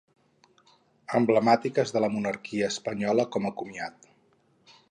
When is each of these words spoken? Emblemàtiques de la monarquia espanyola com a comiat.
Emblemàtiques 1.19 1.93
de 1.97 2.01
la 2.03 2.09
monarquia 2.15 2.71
espanyola 2.75 3.27
com 3.37 3.47
a 3.51 3.53
comiat. 3.61 4.09